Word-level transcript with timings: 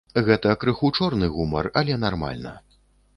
Гэта 0.27 0.53
крыху 0.61 0.89
чорны 0.99 1.29
гумар, 1.35 1.69
але 1.83 1.99
нармальна. 2.05 2.55